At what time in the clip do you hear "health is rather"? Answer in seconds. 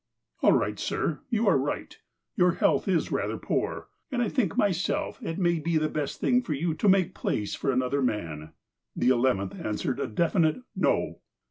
2.53-3.37